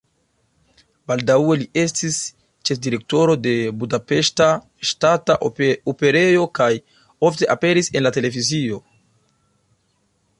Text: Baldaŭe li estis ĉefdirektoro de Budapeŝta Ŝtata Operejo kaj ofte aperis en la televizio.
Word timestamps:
Baldaŭe 1.09 1.57
li 1.63 1.67
estis 1.81 2.15
ĉefdirektoro 2.69 3.35
de 3.43 3.53
Budapeŝta 3.83 4.47
Ŝtata 4.93 5.35
Operejo 5.93 6.49
kaj 6.61 6.71
ofte 7.29 7.51
aperis 7.57 7.91
en 7.99 8.07
la 8.09 8.17
televizio. 8.17 8.81